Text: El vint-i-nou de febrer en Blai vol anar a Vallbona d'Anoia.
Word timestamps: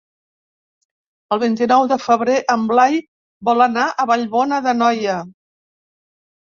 El 1.35 1.41
vint-i-nou 1.43 1.85
de 1.93 1.99
febrer 2.05 2.39
en 2.55 2.65
Blai 2.73 2.99
vol 3.51 3.65
anar 3.69 3.87
a 4.05 4.09
Vallbona 4.15 4.63
d'Anoia. 4.69 5.25